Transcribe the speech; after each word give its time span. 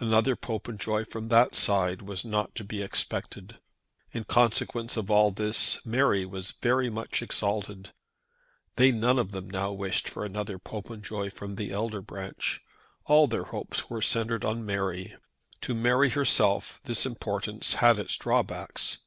Another 0.00 0.36
Popenjoy 0.36 1.02
from 1.06 1.28
that 1.28 1.54
side 1.54 2.02
was 2.02 2.26
not 2.26 2.54
to 2.56 2.62
be 2.62 2.82
expected. 2.82 3.58
In 4.12 4.24
consequence 4.24 4.98
of 4.98 5.10
all 5.10 5.30
this 5.30 5.80
Mary 5.86 6.26
was 6.26 6.52
very 6.60 6.90
much 6.90 7.22
exalted. 7.22 7.94
They 8.76 8.92
none 8.92 9.18
of 9.18 9.30
them 9.32 9.48
now 9.48 9.72
wished 9.72 10.10
for 10.10 10.26
another 10.26 10.58
Popenjoy 10.58 11.30
from 11.30 11.54
the 11.54 11.70
elder 11.70 12.02
branch. 12.02 12.60
All 13.06 13.26
their 13.26 13.44
hopes 13.44 13.88
were 13.88 14.02
centred 14.02 14.44
in 14.44 14.66
Mary. 14.66 15.16
To 15.62 15.72
Mary 15.74 16.10
herself 16.10 16.78
this 16.84 17.06
importance 17.06 17.72
had 17.76 17.98
its 17.98 18.14
drawbacks. 18.18 18.98